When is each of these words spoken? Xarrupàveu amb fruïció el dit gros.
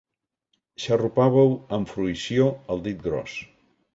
Xarrupàveu 0.85 1.53
amb 1.77 1.93
fruïció 1.93 2.49
el 2.77 2.83
dit 2.89 3.07
gros. 3.07 3.37